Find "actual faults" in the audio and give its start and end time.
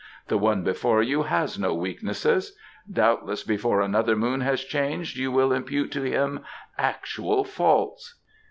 6.75-8.15